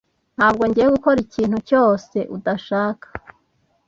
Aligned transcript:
Ntabwo 0.37 0.63
ngiye 0.69 0.87
gukora 0.95 1.17
ikintu 1.25 1.57
cyose 1.69 2.17
udashaka. 2.35 3.07